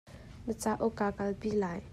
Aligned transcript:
Na 0.45 0.53
cauk 0.63 0.93
kaa 0.97 1.15
kalpi 1.17 1.49
lai. 1.61 1.79